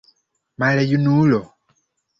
[0.57, 1.43] Maljunulo!